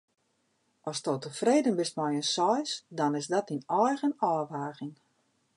Asto 0.91 1.13
tefreden 1.25 1.77
bist 1.81 1.97
mei 2.01 2.13
in 2.21 2.25
seis, 2.31 2.71
dan 2.97 3.17
is 3.19 3.27
dat 3.33 3.47
dyn 3.49 3.65
eigen 3.85 4.17
ôfwaging. 4.33 4.95